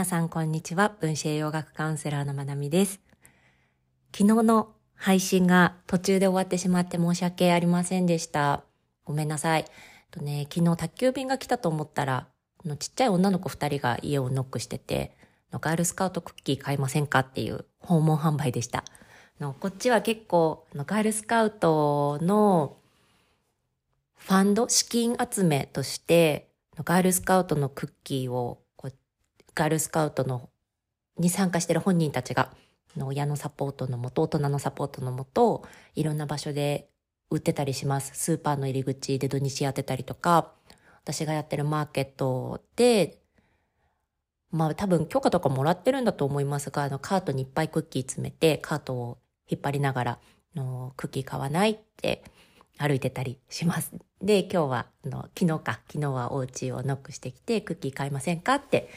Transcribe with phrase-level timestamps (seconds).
[0.00, 0.88] 皆さんこんにちは。
[0.88, 3.02] 分子栄養学カウンセラーのまなみです。
[4.16, 8.64] 昨日の配信が途中で終わってしまって申し訳ありませんでした。
[9.04, 9.66] ごめんなさい。
[10.10, 12.28] とね、昨日宅急便が来たと思ったら、
[12.64, 15.14] のちっちゃい女の子二人が家をノックしてて、
[15.52, 18.84] のガールスカウトクッキー買いませんかっていう訪問販売でした。
[19.38, 22.78] のこっちは結構のガールスカウトの
[24.16, 26.48] ファンド、資金集めとして、
[26.84, 28.62] ガールスカウトのクッキーを
[29.54, 30.50] ガールスカウトの
[31.18, 32.50] に参加してる本人たちが、
[32.96, 35.64] の親のサポートのもと、大人のサポートのもと、
[35.94, 36.88] いろんな場所で
[37.30, 38.12] 売ってたりします。
[38.14, 40.52] スーパーの入り口で土日やってたりとか、
[41.04, 43.18] 私がやってるマーケットで、
[44.50, 50.18] まあ多分許可とかもらってるんだと思いますが、あのカートにいっぱいクッキー詰めて、カートを引っ張りながら、
[50.54, 52.24] のクッキー買わないって
[52.76, 53.92] 歩いてたりします。
[54.20, 58.88] で、今日は、の昨日か、昨日はお家をノックしてきて、クッキー買いませんかって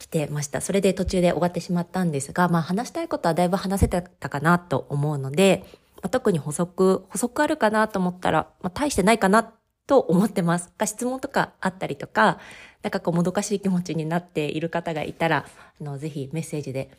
[0.00, 0.62] 来てました。
[0.62, 5.64] それで途中で終わってしまったんですが、まあ話したいことはだいぶ話せたかなと思うので、
[5.96, 9.52] まあ、特に補足、補足あるかなと思ったら、まあ、大してないかな
[9.86, 10.72] と思ってます。
[10.78, 12.38] が質問とかあったりとか、
[12.82, 15.44] なんかこうもどかしい気持ちになっている方がいたら、
[15.80, 16.90] あのぜひメッセージで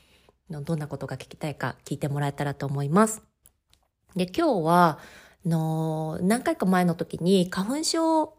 [0.50, 3.24] どんなことが聞きたいか聞いてもらえたらと思います。
[4.16, 5.00] で、今日は、
[5.44, 8.36] あの何回か前の時に花粉症、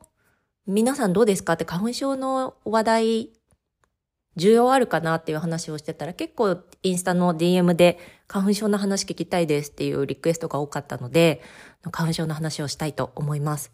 [0.69, 3.42] 皆さんどうですかって花粉症の話題
[4.37, 11.43] 需要あるかなっていう話をしてたら結構インスタの DM で花粉症の話聞きたいですっていうリクエストが多かったので、
[11.91, 13.73] 花粉症の話をしたいと思います。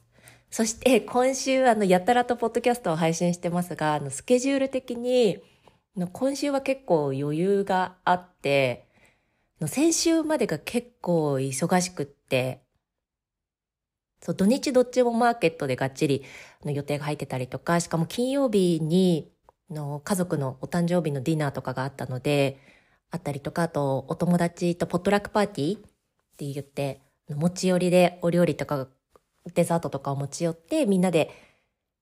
[0.51, 5.39] そして今週あのやたらとポッドキャストを配信してますが、あのスケジュール的に
[6.13, 8.89] 今週は結構余裕があって、
[9.67, 12.63] 先週までが結構忙しくって、
[14.21, 16.25] そう、土日どっちもマーケットでがっちり
[16.65, 19.31] の予定が入ってたりとか、しかも金曜日に
[19.71, 22.59] の家族のお誕生日のディナーとかがあったので、
[23.11, 25.81] あったりとか、あとお友達とポットラックパーティーっ
[26.37, 28.89] て言って、持ち寄りでお料理とか
[29.55, 31.31] デザートとかを持ち寄ってみんなで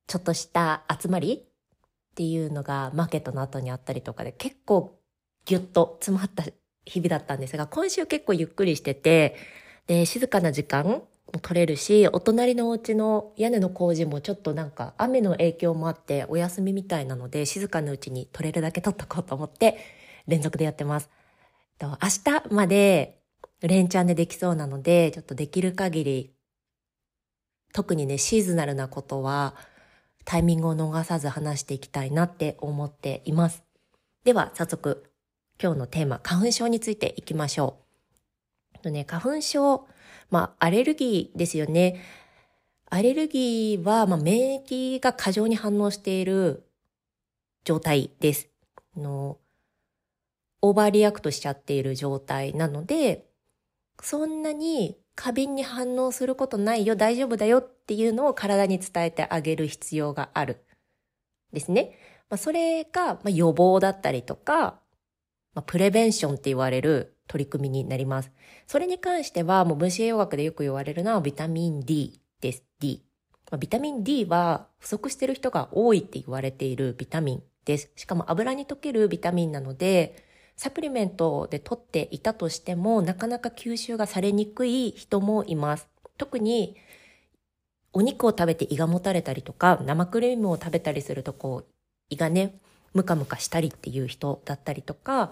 [0.07, 4.99] ちょっとした集まりっていうのがマーケットの後にあったりとかで結構
[5.45, 6.45] ギュッと詰まった
[6.85, 9.37] 日々だったんですが、今週結構ゆっくりしてて、
[9.87, 11.03] で、静かな時間
[11.41, 19.79] 取れるし、お隣のお家の屋根の工事もちょっとなんか雨の影響もあってお休みみたいなので静かなうちに取れるだけ取っとこうと思って
[20.27, 21.11] 連続でやってます。
[21.81, 21.89] 明
[22.25, 23.21] 日まで
[23.61, 26.35] 連チャンでできそうなので、ちょっとできる限り、
[27.73, 29.55] 特にね、シーズナルなことは
[30.25, 33.63] タイミングを逃さず話していきたいなって思っています。
[34.25, 35.11] では、早速、
[35.63, 37.87] 今日のテーマ、花粉症についていきましょう。
[38.87, 39.87] とね、花粉症、
[40.31, 42.01] まあ、アレルギーですよね。
[42.89, 46.65] アレルギーは、まあ、免疫が過剰に反応している
[47.65, 48.49] 状態です。
[48.97, 49.39] の
[50.63, 53.27] overreact しちゃっている状態なので、
[54.03, 60.65] そんなに過敏に反応することないよ、大丈夫だよっていうのを体に伝えてあげる必要がある。
[61.53, 61.99] ですね。
[62.29, 64.81] まあ、それが、まあ、予防だったりとか、
[65.55, 68.31] まあ、プレベンションって言われる取り組みになります。
[68.67, 72.65] それに関しては、もう分子栄養学でよく言われるのはビタミン D です。
[72.81, 73.03] D。
[73.51, 77.91] まあ、ビタミン D は不足してる人が多いって言われているビタミンです。
[77.97, 80.25] しかも油に溶けるビタミンなので、
[80.57, 85.87] サプリメントで取っていたとしても、なかなか吸収がされにくい人もいます。
[86.17, 86.77] 特に、
[87.93, 91.67] お肉を食べて胃がもたれたりとか、生クリームを食べたりすると、こう、
[92.09, 92.59] 胃がね、
[92.95, 95.31] ムカムカしたりっていう人だったりとか、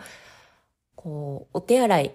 [0.97, 2.15] こう、お手洗い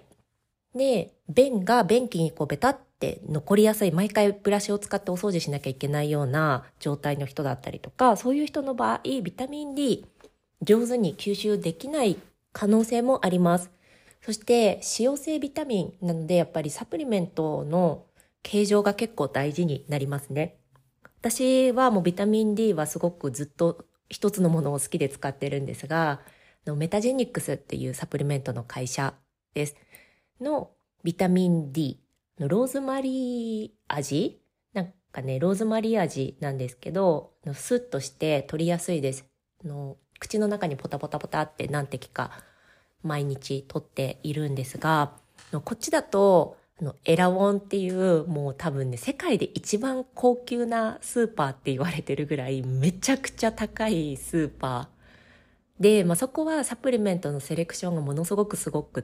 [0.74, 10.06] で、便が便器にこうベタって残りやすい、毎回ブラシを使ってお掃除しなきゃいけないような状態の人だったりとか、そういう人の場合、ビタミン D
[10.62, 12.16] 上手に吸収できない
[12.52, 13.70] 可能性もあります。
[14.22, 18.04] そして、使用性ビタミンなので、やっぱりサプリメントの
[18.42, 20.56] 形状が結構大事になりますね。
[21.20, 26.20] 私はもうビタミン D はすごくずっと一つのものを好きで使ってるんですが、
[26.66, 29.14] メタジェニックスっていうサプリメントの会社
[29.54, 29.76] です。
[30.40, 30.70] の
[31.02, 32.00] ビタミン D
[32.38, 34.40] のローズマリー味
[34.72, 39.24] なんかね、ローズマリー味なんですけど、スッとして取りやすいです。
[39.64, 42.30] の口の中にポタポタポタって何滴か
[43.02, 45.12] 毎日取っているんですが、
[45.52, 54.99] こっちだと、あの、 Erewhon っていう、もう多分ね、世界で一番高級なスーパーって言われてるぐらい、めちゃくちゃ高いスーパー
[55.80, 59.02] で、まあ、そこはサプリメントのセレクションがものすごくすごくっ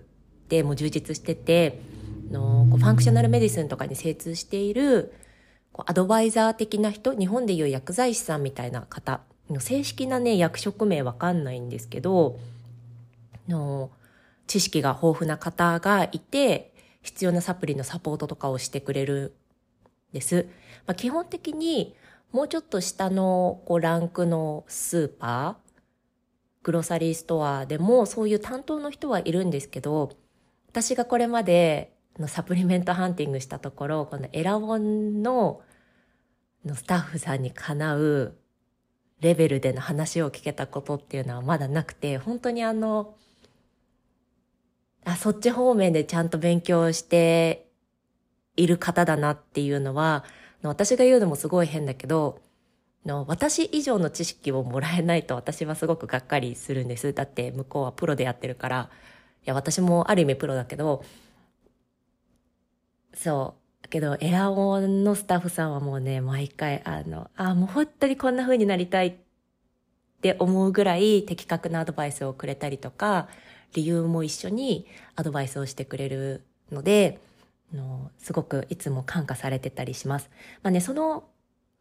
[0.49, 1.81] て、もう充実してて、
[2.31, 5.14] のこう functional medicine とかに精通している、
[5.73, 12.38] こうアドバイザー的な人、日本でいう薬剤師さんみたいな方の、正式なね、役職名わかんないんですけど、
[13.49, 13.90] の
[14.46, 19.34] 知識が豊富な方がいて、必要なサプリのサポートとかをしてくれる
[20.12, 20.49] んです。
[20.87, 21.94] まあ、基本的に
[22.32, 25.65] もうちょっと下のこうランクのスーパー、
[26.66, 30.10] グロサリーストアでもそういう担当の人はいるんですけど、
[30.68, 35.60] 私がこれまでのサプリメントハンティングしたところ、このエラボンの
[36.64, 38.34] のスタッフさんにかなう
[39.20, 43.14] レベルでの話を聞けたことっていうのはまだなくて、本当にあの、
[45.04, 47.69] あ、そっち方面でちゃんと勉強して
[48.56, 50.24] いる方だなっていうのは、
[50.64, 52.40] 私が言うのもすごい変だけど、
[53.06, 57.12] の私以上の知識をもらえないと私はすごくがっかりするんです。
[57.14, 58.91] だって向こうはプロでやってるから、
[59.44, 61.05] いや私もある意味プロだけど、
[63.14, 63.82] そう。
[63.82, 69.14] だけど、エラオンのスタッフさんはもうね、毎回、あの、あ、もう本当にこんな風になりたいっ
[70.20, 73.29] て思うぐらい的確なアドバイスをくれたりとか、
[73.75, 77.20] 理由も一緒にアドバイスをしてくれるので、
[77.73, 80.31] のすごくいつも感化されてたりします。
[80.62, 81.25] まあね、その、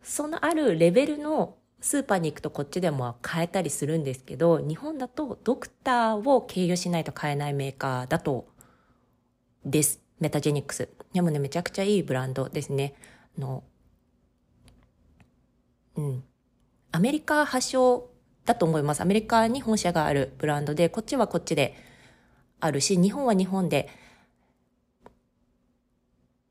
[0.08, 8.48] そのあるレベルのスーパーに行くとこっちでも買えたりするんですけど、日本だとドクターを経由しないと買えないメーカーだと、
[9.66, 10.00] です。
[10.20, 10.88] メタジェニックス。
[11.12, 12.94] でもね、めちゃくちゃいいブランドですね。
[13.38, 13.64] あの、
[15.96, 16.24] うん。
[16.92, 18.10] アメリカ発祥
[18.46, 19.02] だと思います。
[19.02, 21.76] アメリカに本社があるブランドで、こっちはこっちで
[22.60, 23.90] あるし、日本は日本で、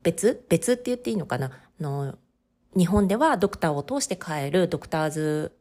[0.03, 0.45] 別？
[0.49, 1.51] 別って言っていいのかな？
[1.79, 2.17] の
[2.77, 5.57] 日本ではドクターを通して買えるドクターズ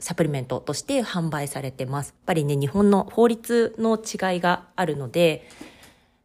[0.00, 2.08] サプリメントとして販売されてます。
[2.08, 5.46] やっぱりね、日本の法律の違いがあるので、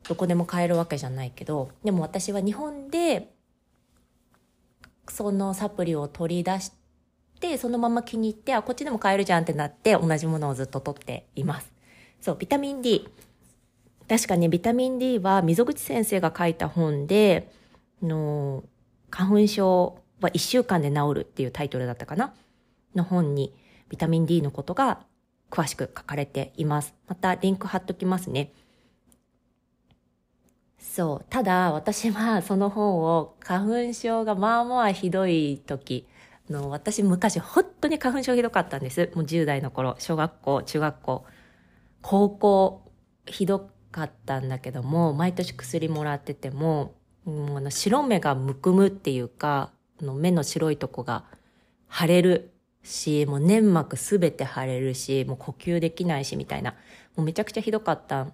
[0.08, 3.34] どこでも買えるわけじゃないけど、でも私は日本で、
[5.10, 6.72] そのサプリを取り出し
[7.40, 11.72] て、そのまま気に入って、あ、こっちでも買えるじゃんってなって、同じものをずっと取っています。
[12.22, 13.08] そう、ビタミン D。
[14.08, 17.52] 確かにビタミン D は溝口先生が書いた本で、
[18.02, 18.64] の、
[19.10, 22.34] 花粉症は1週間で治るっていうタイトルだったかな？
[22.96, 23.54] の本に
[23.90, 25.00] ビタミン D のことが
[25.52, 26.94] 詳しく書かれています。
[27.08, 28.52] またリンク貼っときますね。
[30.80, 31.26] そう。
[31.30, 36.08] ただ、私はその本を花粉症がまあまあひどい時、
[36.50, 39.12] の私昔本当に花粉症ひどかったんです。
[39.16, 41.26] もう10代の頃、小学校、中学校、
[42.02, 42.92] 高校、
[43.26, 46.94] ひどかったんだけども、毎年薬もらってても、
[47.26, 49.72] もうあの白目がむくむっていうか、
[50.06, 51.26] の目の白いとこが
[51.92, 52.52] 腫れる
[52.84, 56.72] し、もう粘膜すべて腫れるし、もう呼吸できないしみたいな、
[57.16, 58.34] もうめちゃくちゃひどかったん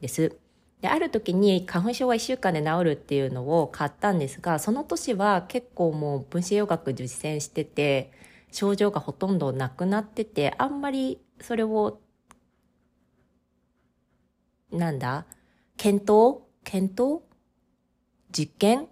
[0.00, 0.36] です。
[0.80, 8.12] で、ある時に花粉症は1週間で治るっていうのを買ったんですが、その年は結構もう分子栄養学実践してて、
[8.52, 12.00] 症状がほとんどなくなってて、あんまりそれを、
[14.70, 15.26] なんだ？
[15.76, 16.42] 検討？
[16.64, 17.22] 検討？
[18.32, 18.88] 実験？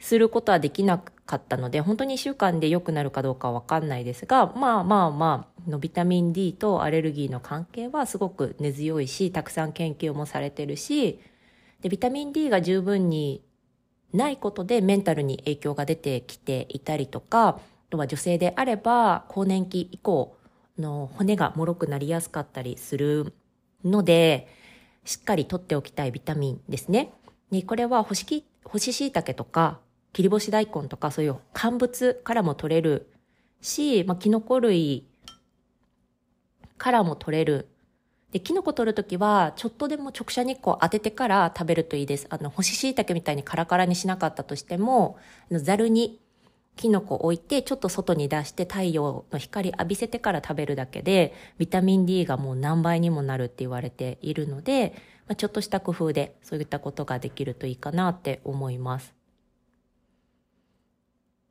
[0.00, 11.20] することはできなかったので、本当に1週間で良くなるかどうかはわかんないですが、まあまあまあ、のビタミン D とアレルギーの関係はすごく根強いし、たくさん研究もされてるし、
[11.82, 13.42] で、ビタミン D が十分に
[14.12, 17.60] ないことでメンタルに影響が出てきていたりとか、あ
[17.90, 20.36] とは女性であれば更年期以降
[20.78, 23.34] の骨が脆くなりやすかったりする
[23.84, 24.48] ので、
[25.04, 27.12] しっかりとっておきたいビタミンですね。
[27.50, 29.80] で、これは干し干し椎茸とか
[30.12, 33.10] 切り干し大根とかそういう乾物からも取れる
[33.60, 35.06] し、まあ、キノコ類
[36.78, 37.68] からも取れる。
[38.32, 42.26] で、キノコ取るときは、ちょっとでも直射日光当ててから食べるといいです。
[42.30, 45.18] あの、干し椎茸みたいにカラカラにしなかったとしても、
[45.50, 46.20] ざるに
[46.76, 54.94] キノコ置いて、ちょっと外に出して太陽の光浴びせてから食べるだけで、ビタミン D がもう何倍にもなるって言われているので、
[55.26, 59.19] まあ、ちょっとした工夫でそういったことができるといいかなって思います。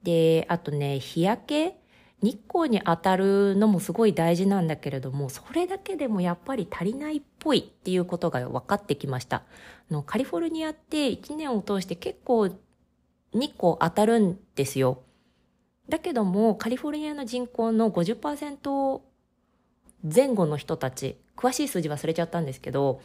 [0.03, 1.79] で、あとね、日焼け
[2.21, 9.43] 日光に当たるのもすごい大事なんだけれども、それだけでもやっぱり足りないっぽいっていうことが分かってきました。
[9.89, 12.55] のカリフォルニアって1年を通して結構日
[13.31, 15.01] 光当たるんですよ。
[15.87, 19.01] だけども、カリフォルニアの人口の50%
[20.13, 23.01] 前後の人たち、詳しい数字忘れちゃったんですけど、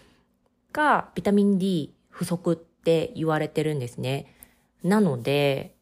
[0.72, 4.34] がビタミン D 不足って言われてるんですね。
[4.82, 5.73] なので、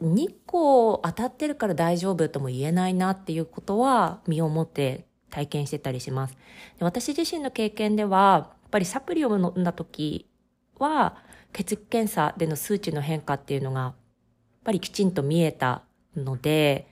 [0.00, 6.36] 日光当たってるから大丈夫とも言えないなっていうことは身をもって体験してたりします。
[6.78, 10.26] で私自身の経験では、やっぱりサプリを飲んだ時
[10.78, 11.16] は、
[11.52, 13.94] 血液検査での数値の変化っていうのが、やっ
[14.64, 15.82] ぱりきちんと見えた
[16.16, 16.86] ので、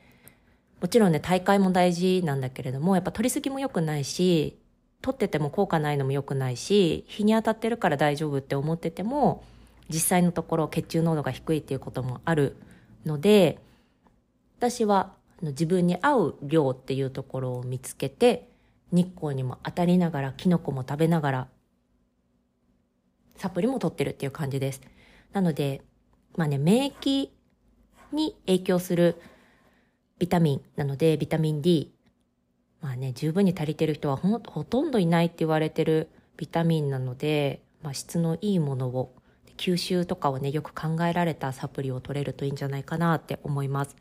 [0.80, 4.58] もちろんね、大会も大事なんだけれども、やっぱ取りすぎも良くないし、
[5.02, 9.44] 取ってても効果ないのも良くないし、日に当たってるから大丈夫って思ってても、
[9.88, 12.56] 実際のところ血中濃度が低いっていうこともある
[13.08, 13.58] ので、
[14.58, 18.48] 私は自分に合う量っていうところを見つけて、
[18.92, 21.48] 日光にも当たりながら、キノコも食べながら、
[23.36, 24.80] サプリも取ってるっていう感じです。
[25.32, 25.82] なので、
[26.36, 27.28] まあね、免疫
[28.12, 29.20] に影響する
[30.18, 31.92] ビタミンなので、ビタミン D。
[32.80, 39.14] まあね、十分に足りてる人はほほとんどいないって言われてるビタミンなので、まあ、質のいいものを、
[39.58, 43.96] 吸収とかをね、よく考えられたサプリを取れるといいんじゃないかなって思います。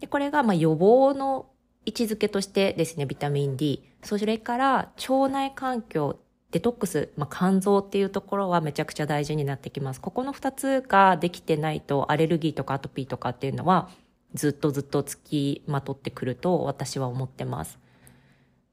[0.00, 1.46] で、これがまあ予防の
[1.86, 3.82] 位置づけとしてですね、ビタミン D。
[4.02, 6.18] それから腸内環境、
[6.50, 10.00] デトックス、まあ、肝臓っていうところはめちゃくちゃ大事になってきます。
[10.00, 13.88] ここの2つができてないとアレルギーとかアトピーとかっていうのは
[14.34, 17.78] ずっとずっと付きまとってくると私は思ってます。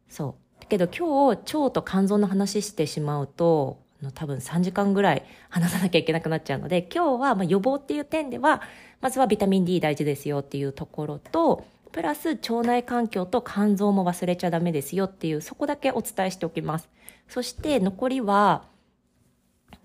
[0.10, 0.62] そう。
[0.62, 8.61] だけど今日腸と肝臓の話してしまうとの多分3時間ぐらい話さなきゃいけなくなっちゃうので今日はま予防っていう点では
[9.01, 16.89] まずはビタミン D 大事ですよっていうところとプラス腸内環境と肝臓も忘れちゃダメですよっていうそこだけお伝えしておきます。
[17.27, 18.65] そして残りは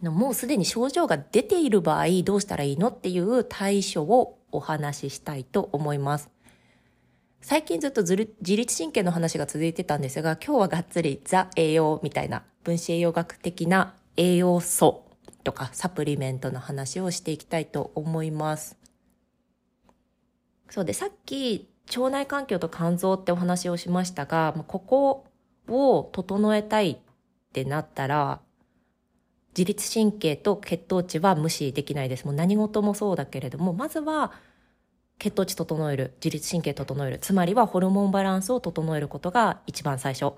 [0.01, 6.31] もうすでに症状が出ている場合どうしたらいいのっていう対処をお話ししたいと思います。
[7.41, 15.05] 最近ずっと自律神経の話が続いてたんですが、今日はがっつりザ栄養みたいな分子栄養学的な栄養素
[15.45, 18.77] とかサプリメントの話をしていきたいと思います。
[20.71, 25.27] そうで、さっき腸内環境と肝臓ってお話をしましたが、ここ
[25.69, 26.99] を整えたいっ
[27.53, 28.41] てなったら、
[29.57, 32.25] 自律神経と血糖値は無視できないです。
[32.25, 34.33] もう何事もそうだけれども、まずは
[35.19, 40.33] 血糖値整える、自律神経整える、つまりはホルモンバランスを整えることが一番最初。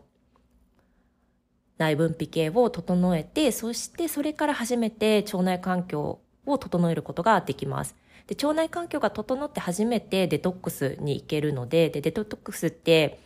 [1.79, 7.95] 内分泌系を整えて、そしてそれから初めて腸内環境を整えることができます。
[8.27, 13.19] で腸内環境が整って初めてデトックスに行けるので、でデトックスって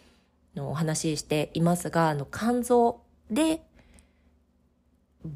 [0.55, 3.01] のお話ししていますが、あの肝臓
[3.31, 3.63] で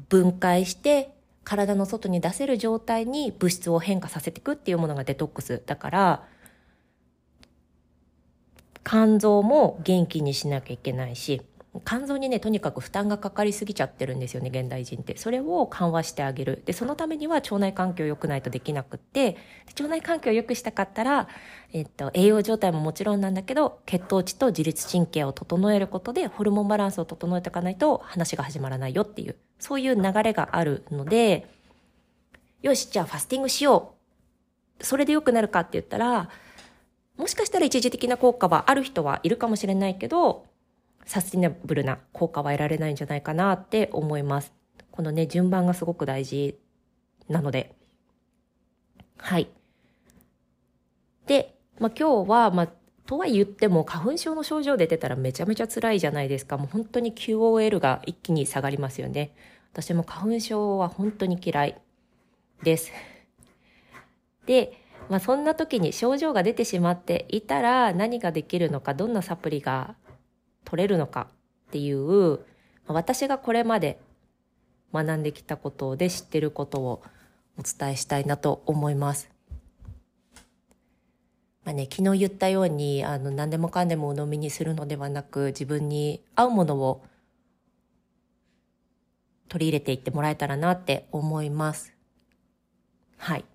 [0.09, 6.23] 分解して体の外に出せる状態に物質を変化させていくっていうものがデトックスだから
[8.83, 11.41] 肝臓も元気にしなきゃいけないし
[11.81, 15.17] 肝臓にねとにかく負担がかかりすぎちゃってるんですよね現代人って。
[15.17, 16.61] それを緩和してあげる。
[16.65, 19.37] でそのためには腸内環境良くないとできなくって。
[19.79, 21.27] 腸内環境を良くしたかったら、
[21.71, 29.35] えっと、栄養状態ももちろんなんだけど血糖値と自律神経を整えることでホルモンバランスを整えていかないと話が始まらないよっていう。
[29.57, 31.47] そういう流れがあるので
[32.61, 33.95] よしじゃあファスティングしよ
[34.79, 34.85] う。
[34.85, 36.29] それで良くなるかって言ったら
[37.17, 40.45] もしかしたら一時的な効果はある人はいるかもしれないけど
[41.05, 44.53] サスティナブルな効果は得られないんじゃないかなって思います。
[44.91, 46.57] このね、順番がすごく大事
[47.27, 47.75] なので。
[49.17, 49.49] はい。
[51.25, 52.69] で、まあ、今日は、まあ、
[53.05, 56.57] とは言っても花粉症の症状出てたらめちゃめちゃ辛いじゃないですか。
[56.57, 59.33] もう本当に QOL が一気に下がりますよね。
[59.73, 61.81] 私も花粉症は本当に嫌い
[62.63, 62.91] です。
[64.45, 64.79] で、
[65.09, 69.95] まあ、そんな時に症状が出てしまっていたら何ができるのか、どんなサプリが
[70.65, 71.27] 取れるのか
[71.67, 72.39] っていう
[72.87, 73.99] 私がこれまで
[74.93, 77.01] 学んできたことで知ってることを
[77.57, 79.29] お伝えしたいなと思います。
[81.65, 87.05] まあね、昨日言ったようにあの何でもかんでも鵜呑みにするのではなく自分に合うものを
[89.47, 91.93] 取り入れていってもらえたらなって思います。
[93.17, 93.45] はい。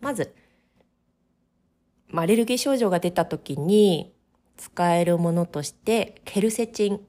[0.00, 0.34] まず、
[2.08, 4.12] まあアレルギー症状が出た時に
[4.60, 7.00] 使えるものとして、ケルセチン。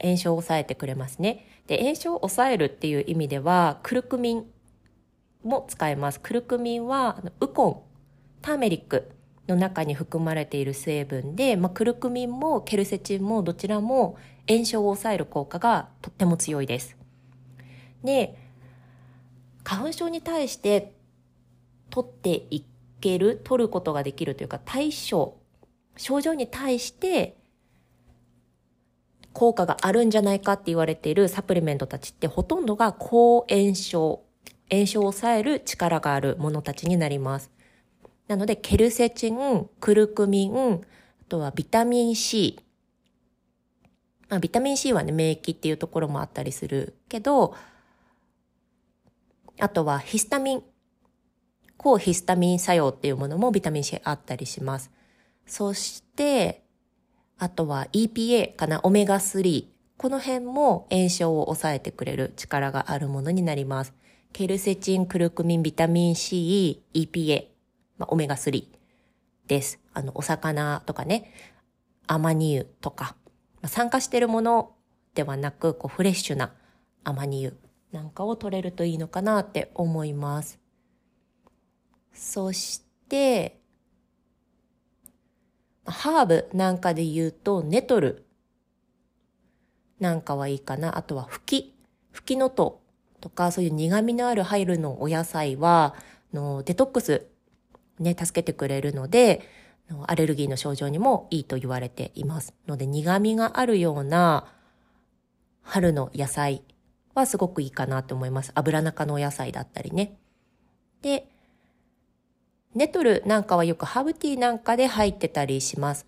[0.00, 1.46] 炎症を抑えてくれますね。
[1.66, 4.44] で、炎症を抑えるっていう意味では、クルクミン
[5.42, 6.20] も使えます。
[6.20, 7.82] クルクミンは、ウコン、
[8.42, 9.10] ターメリック
[9.48, 16.96] の中に含まれている成分で、まあ、クルクミンもケルセチンもどちらも炎症を抑える効果がとっても強いです。
[18.04, 18.36] で、
[19.64, 20.92] 花粉症に対して
[21.90, 22.64] 取ってい
[23.00, 25.38] ける、取ることができるというか対処
[25.98, 27.36] 症状に対して
[29.32, 34.22] 効果があるんじゃないかって言われているサプリメントたちってほとんどが抗炎症、
[34.70, 37.50] 炎症を抑える力があるものたちになります。
[38.26, 40.82] なので、ケルセチン、クルクミン、
[41.22, 42.58] あとはビタミン C。
[44.28, 47.54] まあ、ビタミン C はね、免疫っていうところもあったりするけど、
[49.60, 50.62] あとはヒスタミン。
[51.76, 54.90] 抗ヒスタミン作用っていうものもビタミン C あったりします。
[55.48, 56.62] そして、
[57.38, 59.66] あとは EPA かな、オメガ3。
[59.96, 63.94] この辺も炎症を抑えてくれる力があるものになります。
[64.32, 67.46] ケルセチン、クルクミン、ビタミン C、EPA、
[67.96, 68.64] まあ、オメガ3
[69.46, 69.80] です。
[69.94, 71.32] あの、お魚とかね、
[72.06, 73.16] アマニ油とか、
[73.62, 74.74] まあ、酸化してるもの
[75.14, 76.52] ではなく、こうフレッシュな
[77.04, 77.58] アマニ油
[77.90, 80.60] なんかを取れるといいのかなって思います。
[82.12, 83.58] そして、
[85.90, 88.26] ハーブなんかで言うと、ネトル
[90.00, 90.96] なんかはいいかな。
[90.96, 91.74] あとは、フキ。
[92.10, 92.80] フキノト
[93.20, 95.94] とか、そういう苦味のある入るのお野菜は、
[96.32, 97.26] のデトックス、
[97.98, 99.42] ね、助けてくれるので、
[100.06, 102.54] アレルギーの症状にもいいと言われています。
[102.66, 104.52] ので、苦味があるような
[105.62, 106.62] 春の野菜
[107.14, 108.52] はすごくいいかなと思います。
[108.54, 110.18] 油中のお野菜だったりね。
[111.02, 111.28] で、
[112.78, 116.06] ネトルなんかはよくハーブティーなんかで入ってたりします。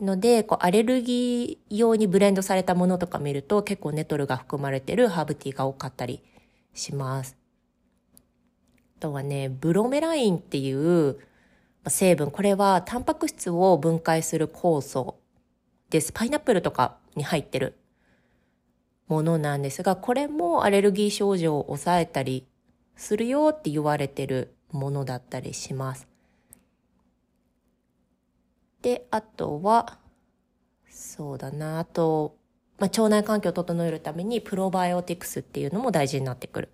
[0.00, 6.20] ので、こう、アレルギー用にブレンドされたものとか見ると結構ネトルが含まれてるハーブティーが多かったり
[6.74, 7.36] します。
[8.98, 11.16] あとはね、ブロメラインっていう
[11.86, 15.20] 成分、これはタンパク質を分解する酵素
[15.90, 16.12] です。
[16.12, 17.78] パイナップルとかに入ってる
[19.06, 22.48] ものなんですが、これもアレルギー症状を抑えたり
[22.96, 26.06] するよって言われてるものだったりします。
[28.82, 29.98] で、あとは、
[30.90, 32.36] そうだな、あと、
[32.78, 36.68] まあ、腸内環境を整えるためにプロバイオティクスっていうのも大事になってくる。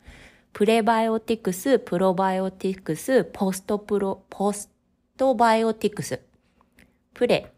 [0.53, 4.71] プレバイオティクス、プロバイオティクス、ポストプロ、ポス
[5.17, 6.21] トバイオティクス。
[7.15, 7.53] プレ、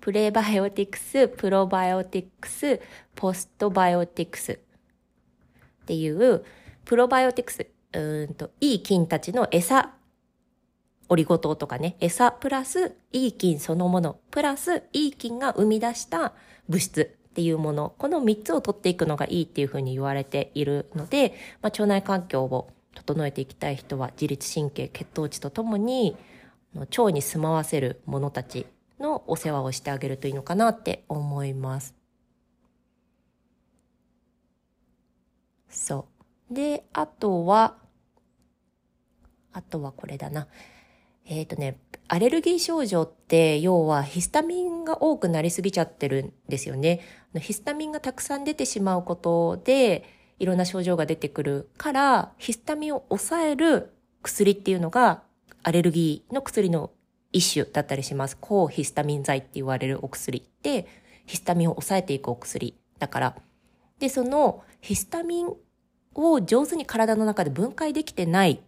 [0.00, 2.80] プレバイオティクス、プロバイオティクス、
[3.14, 4.58] ポストバイオティクスっ
[5.86, 6.44] ていう、
[6.84, 9.92] プロバイオティクス、うんと、いい菌たちの餌、
[11.08, 16.32] オリゴ糖とかね、餌プラスいい菌そのもの、プラスいい菌が生み出した
[16.68, 26.16] 物質っていうもの、この3つを取っていくのがいいっていうふうに言われているので、まあ、腸内環境を整えていきたい人は自律神経、血糖値とともに
[26.74, 28.66] 腸に住まわせるものたち
[28.98, 31.94] のお世話をしてあげるといいのかなって思います。
[35.68, 36.06] そ
[36.50, 36.54] う。
[36.54, 37.76] で、あとは、
[39.52, 40.46] あとはこれだな。
[41.26, 47.00] えっ、ー、とね、アレルギー症状って要はヒスタミンが多くなりすぎちゃってるんですよね。
[47.38, 50.04] ヒスタミンがたくさん出てしまうことで
[50.38, 55.22] いろんな症状が出てくるからヒスタミンを抑える薬っていうのが
[55.62, 56.90] アレルギーの薬の
[57.32, 58.36] 一種だったりします。
[58.40, 60.86] 抗ヒスタミン剤って言われるお薬って、
[61.26, 63.36] ヒスタミンを抑えていくお薬だから。
[63.98, 65.48] で、そのヒスタミン
[66.14, 68.60] を上手に体の中で分解できてない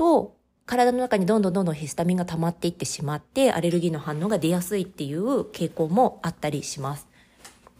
[0.00, 7.06] と、体の中にどんどんどんどんヒスタミンが溜まっていってしまって、アレルギーの反応が出やすいっていう傾向もあったりします。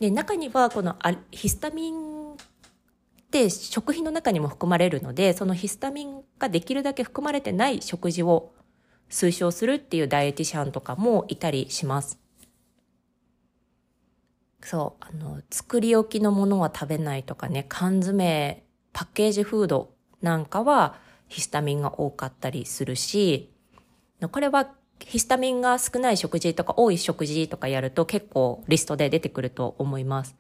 [0.01, 0.97] で、中にはこの
[1.31, 2.37] ヒスタミンっ
[3.31, 8.53] て食品の中にも含まれるので、そのヒスタミンができるだけ含まれてない食事を
[9.09, 12.19] 推奨するっていうダイエティシャンとかもいたりします。
[14.63, 23.51] そう、あの、作り置きのものは食べないとかね、缶詰、パッケージフードなんかはヒスタミンが多かったりするし、
[24.31, 30.37] これはヒスタミンが少ない食事とか多い食事とかやると結構リストで出てくると思います。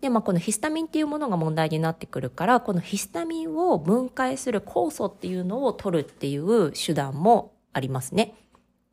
[0.00, 8.34] で、まあ、このヒスタミンっていうものが問題になってくるから、このヒスタミンを分解する酵素っていうのを取るっていう手段もありますね。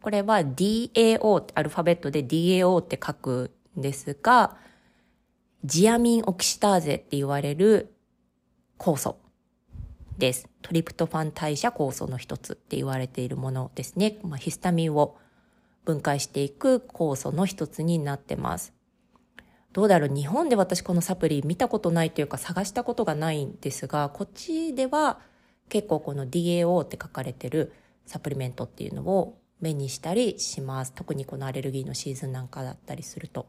[0.01, 4.57] これは DAO アルファベットで DAO って書くんですが、
[5.63, 7.93] ジアミンオキシターゼって言われる
[8.77, 9.17] 酵素
[10.17, 10.49] です。
[10.61, 14.17] トリプトファン代謝酵素の一つって言われているものですね。
[14.23, 15.17] まあ、ヒスタミンを
[15.85, 18.73] 分解していく酵素の一つになってます。
[19.73, 20.09] どうだろう？
[20.09, 25.19] 日本で私このサプリ見たことないというか探したことがないんですが、こっちでは
[25.69, 27.73] 結構この DAO って書かれてる
[28.05, 30.93] サプリメントっていうのを目にしたりします。
[30.93, 33.47] 特にこのアレルギーのシーズンなんかだったりすると。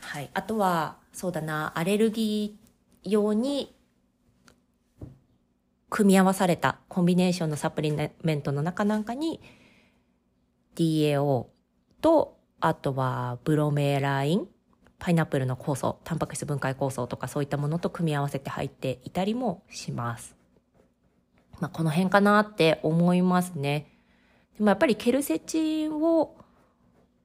[0.00, 0.30] はい。
[0.34, 3.75] あとは、そうだな、アレルギー用に
[5.88, 9.40] 組み合わされたコンビネーションのサプリメントの中なんかに
[10.74, 11.46] DAO
[12.00, 14.48] と、あとはブロメライン、
[14.98, 20.36] パイナップルの酵素、タンパク質分解酵素とかそういったものと組み合わせて入っていたりもします。
[21.60, 23.92] まあ、この辺かなって思いますね。
[24.58, 26.36] でもやっぱりケルセチンを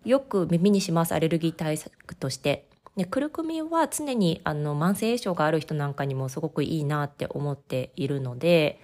[0.06, 2.71] よく耳にします、アレルギー対策として。
[2.98, 8.80] でクルクミンは常にあの慢性炎症がある人なんかにもすごくいいなって思っているので、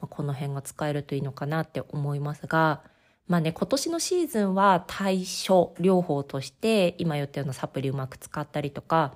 [0.00, 2.82] まあ、この辺が使えるといいのかなって思いますが、
[3.30, 9.14] まあね、今年のシーズンは対処療法として、今言ったようなサプリうまく使ったりとか、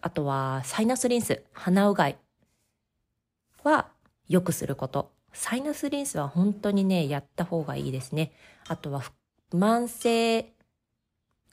[0.00, 2.18] あとはサイナスリンス、鼻うがい
[3.62, 3.88] は
[4.28, 5.12] 良くすること。
[5.32, 8.32] サイナスリンスは本当にね、やった方がいいですね。
[8.66, 9.02] あとは、
[9.52, 10.52] 慢性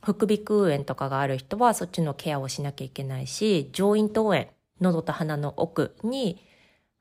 [0.04, 4.48] 副鼻腔炎とかがある人はそっちのケアをしなきゃいけないし、上咽頭炎、
[4.82, 6.46] 喉と鼻の奥に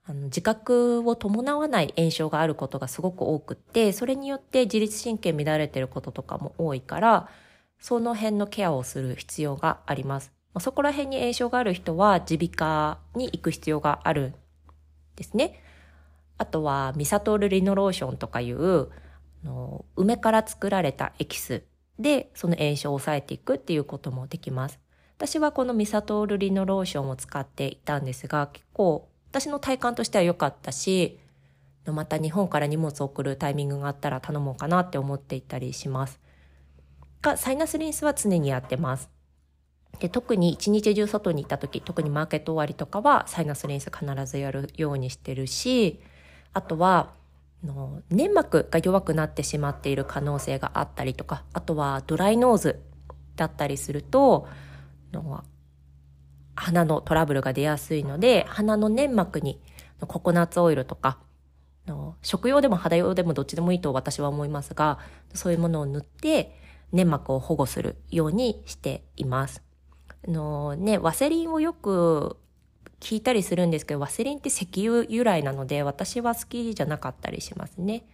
[0.04, 7.28] あの自覚を伴わない炎症があることがすごく多くって、それによって自律神経乱れてることとかも多いから、
[7.78, 10.32] その辺のケアをする必要があります。
[10.60, 14.34] そこら辺に炎症がある人は耳鼻科に行く必要があるん
[15.16, 15.60] ですね。
[16.38, 18.88] あとはミサトールリノローションとかいう
[19.96, 21.62] 梅から作られたエキス
[22.02, 24.78] でその炎症を抑えていくっていうこともできます。
[25.16, 31.20] 私はこのミサトールリノローションを使っていたんですが結構私の体感としては良かったし
[31.86, 36.20] また日本から荷物を送るタイミングがあったら頼もうかなって思っていたりします。
[37.22, 39.08] がサイナスリンスは常にやってます。
[40.00, 46.00] で特に一日中外に行った時特にマーケット終わりとかはサイナスリンス必ずやるようにしてるし
[46.52, 47.12] あとは
[47.64, 52.82] の粘膜が弱くなってしまっている可能性があったりとかあとはドライノーズ
[53.36, 54.48] だったりすると
[55.12, 55.44] の
[56.54, 59.60] 鼻のトラブルが出やすいので鼻の粘膜に
[60.00, 61.18] ココナッツオイルとか
[61.86, 64.98] の食用でも肌用でもどっちでもいいと私は思いますが
[65.34, 66.56] そういうものを塗って
[66.92, 69.62] 粘膜を保護するようにしています。
[70.28, 72.36] のね、ワセリンをよく
[73.02, 78.04] 聞いたりするんですけど、ワセリンって石油由来なので、私は好きじゃなかったりしますね。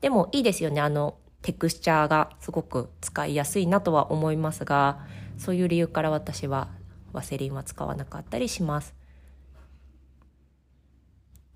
[0.00, 0.80] でもいいですよね。
[0.80, 5.04] あの、テクスチャーがすごく使いやすいなとは思いますが、
[5.36, 6.68] そういう理由から私は
[7.12, 8.94] ワセリンは使わなかったりします。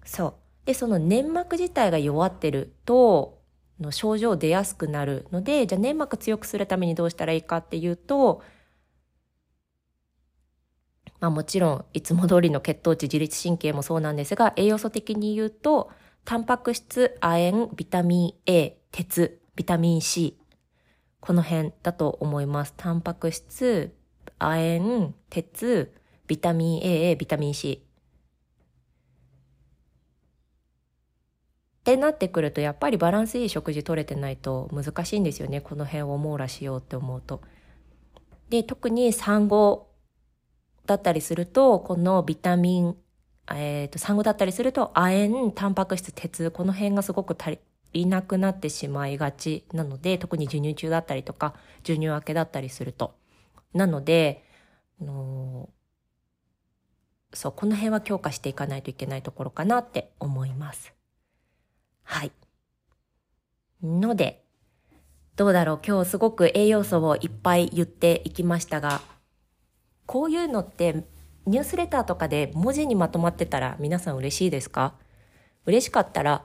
[0.04, 0.34] そう。
[0.66, 3.38] で、その粘膜自体が弱ってると、
[3.80, 8.42] の症状出やすくなるので、じゃあ粘膜強くするためにどうしたらいいかっていうと、
[11.20, 15.90] まあもちろんいつも通りの血糖値自律神経もそうなんですが、栄養素的に言うと、
[16.24, 20.38] タンパク質、亜鉛、ビタミン A、鉄、ビタミン C。
[21.20, 22.74] この辺だと思います。
[22.76, 23.94] タンパク質、
[24.38, 25.92] 亜鉛、鉄、
[26.26, 27.84] ビタミン A、ビタミン C。
[31.80, 35.62] ってなってくると、やっぱりバランスいい食事取れてないと難しいんですよね。
[35.62, 37.40] この辺を網羅しようって思うと。
[38.50, 39.87] で、特に産後
[40.88, 42.96] だったりすると、このビタミン、
[43.50, 47.58] えっ、ー、と、産後だったりすると、亜鉛、タンパク質、鉄、この辺がすごく足
[47.92, 53.14] りなくなってしまいがちなので、特に授乳中だったりとか、授乳明けだったりすると。
[53.74, 54.44] なので、
[55.00, 55.68] の
[57.32, 60.94] そう、この辺は強化していかないといけないところかなって思います。
[62.02, 62.32] はい。
[63.82, 64.44] ので、
[65.36, 69.02] どうだろう今日すごく栄養素をいっぱい言っていきましたが、
[70.08, 71.04] こういうのって
[71.46, 74.94] ニュースレターとかで文字にまとまってたら皆さん嬉しいですか？
[75.66, 76.44] 嬉しかったら、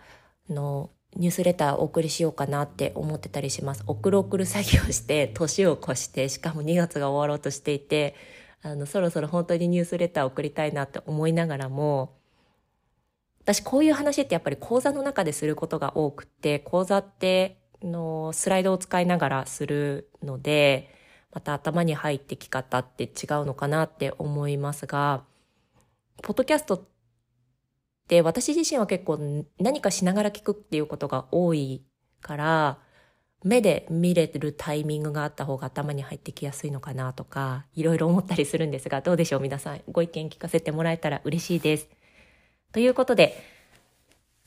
[0.50, 3.84] あの、ニュースレターお送りしようかなって思ってたりします。
[3.88, 8.16] 送る送る作業して、年を越して、しかも2月が終わろうとしていて、
[8.64, 12.18] あの、そろそろ本当にニュースレター送りたいなって思いながらも、
[13.44, 20.93] 私こういう話ってやっぱり講座の中ですることが多くて、講座ってのスライドを使いながらするので、
[21.34, 23.10] また頭に入ってき方って違う
[23.46, 25.24] のかなって思いますが、
[26.22, 26.82] ポッドキャストっ
[28.08, 31.84] て私自身は結構何かしながら聞くっていうことが多い
[32.22, 32.80] から、
[33.44, 39.82] 目で見れるタイミングがあった方が頭に入ってきやすいのかなとか、いろいろ思ったりするんですが、どうでしょう皆さん。
[39.92, 41.90] ご意見聞かせてもらえたら嬉しいです。
[42.72, 43.36] ということで、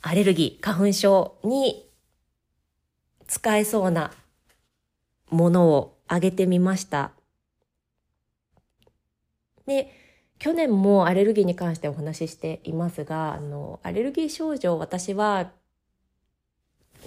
[0.03, 1.91] アレルギー、花粉症に
[3.27, 4.13] 使えそうな
[5.31, 7.13] ものを上げてみました。
[9.67, 9.93] で、
[10.39, 15.53] 去年もアレルギーに関してお話ししていますが、あの、アレルギー症状、私は、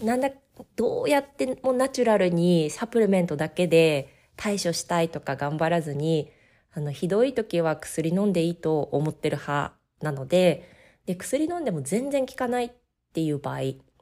[0.03, 0.31] なんだ、
[0.75, 6.31] どうやってもナチュラルにサプリメントだけで対処したいとか頑張らずに、
[6.73, 10.67] あの、ひどい時は薬飲んでいいと思ってる派なので、
[11.05, 12.71] で、薬飲んでも全然効かないっ
[13.13, 13.59] ていう場合、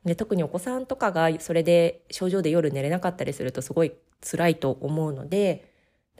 [0.07, 5.73] で特にお子さんとかがそれで症状で夜寝れなかったりするとすごい辛いと思うので、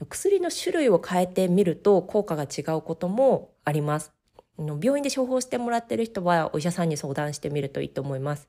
[0.08, 4.12] 薬の種類を変えてみると効果が違うこともあります。
[4.58, 8.48] 病院で処方してもらってる人はお医者さんに相談してみるといいと思います。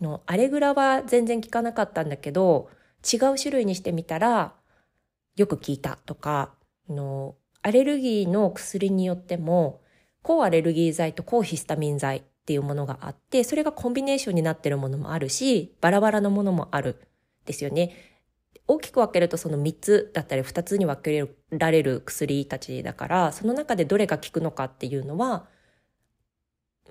[0.00, 2.68] のアレグラは全然効かなかったんだけど、
[3.02, 4.54] 違う種類にしてみたら
[5.36, 6.54] よく効いたとか、
[6.88, 9.80] のアレルギーの薬によっても
[10.22, 17.00] 抗アレルギー剤と抗ヒスタミン剤っていうものがあって、それがコンビネーションになってるものもあるし、バラバラのものもある
[17.44, 17.92] ですよね。
[18.68, 25.46] 大きく分けるとその3つだったり2つに分けられる薬たちだから、その中でどれが効くのかっていうのは、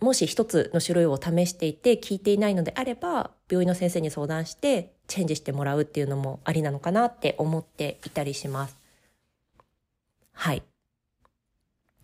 [0.01, 8.77] もし一つの種類を試していて効いていないのであれば、病院の先生に相談してチェンジしてもらうっていうのもありなのかなって思っていたりします。
[10.33, 10.63] はい。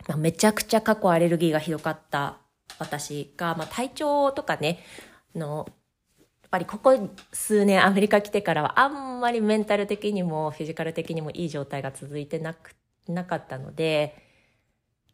[0.08, 2.38] まあ、めちゃくちゃ過去アレルギーがひどかった
[2.80, 4.80] 私が、まあ、体調とかね、
[5.36, 5.68] の、
[6.52, 12.76] ぱりここ数年アメリカ来てからはあんまりメンタル的にもフィジカル的にもいい状態が続いてなく、
[13.08, 14.16] なかったので、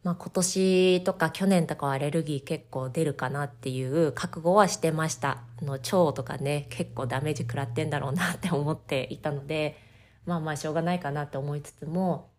[0.04, 5.44] まあ今年とか去年とかはアレルギー結構出るかなっていう覚悟はしてました。
[5.62, 9.78] の腸とかね、結構ダメージ食らってんだろうなって思っていたので、
[10.26, 12.32] まあまあしょうがないかなって思いつつも、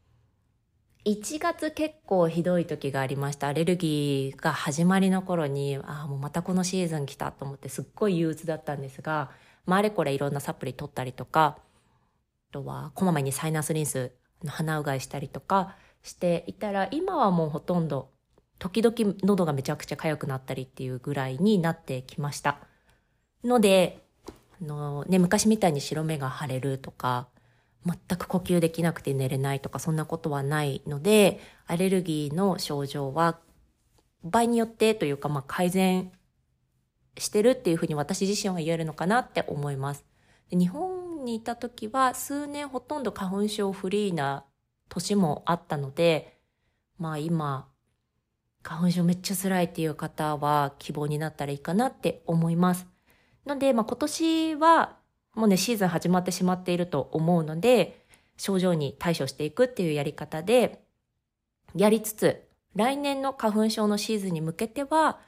[1.09, 3.49] 1月結構ひどい時がありました。
[3.49, 9.31] アレルギーが始まりの頃に、ああ、もうまたこのシーズン来たと思ってすっごい憂鬱だったんですが、
[9.65, 11.57] まああれこれいろんなサプリ取ったりとか、
[12.51, 14.13] あとはこまめにサイナスリンス
[14.45, 18.11] の鼻うがいしたりとかしていたら、今はもうほとんど
[18.59, 22.59] 時々喉がめちゃくちゃ痒くなったりっていうぐらいになってきました。
[23.43, 24.05] ので、
[24.61, 27.29] あのね、昔みたいに白目が腫れるとか、
[27.87, 33.39] 全く呼吸できなくて寝れないとかそんなことはないので、アレルギーの症状は
[34.25, 36.13] 場合によってというか、まあ、改善
[37.17, 40.05] してるっていうふうに私自身は言えるのかなって思います。
[40.51, 44.45] 日本にいた時は数年ほとんど花粉症フリーな
[44.89, 46.39] 年もあったので、
[46.99, 47.69] まあ今、
[48.63, 52.87] 花粉症めっちゃ辛いっていう方は希望になったらいいかなって思います。
[53.45, 54.98] なので、まあ今年は
[55.39, 58.05] もうね、シーズン始まってしまっていると思うので、
[58.37, 60.83] 症状に対処していくっていうやり方で、
[61.77, 62.43] やりつつ、
[62.75, 65.21] 来年の花粉症のシーズンに向けては、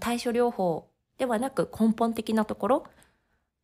[0.00, 2.86] 対処療法ではなく根本的なところ、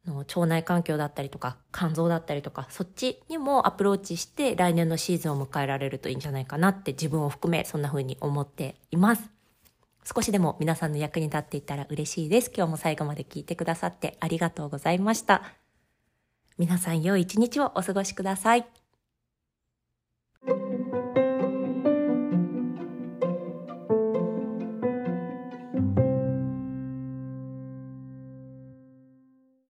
[0.07, 9.31] の腸内環境だったりとか、肝臓だったりとか、そっちにもアプローチして来年のシーズンを迎えられるといいんじゃないかなって自分を含めそんな風に思っています。
[10.05, 12.53] 少しでも皆さんの役に立っていたら嬉しいです。
[12.55, 15.64] 今日も最後まで聞いてくださってありがとうございました。
[16.59, 18.84] 皆さん良い一日をお過ごしください。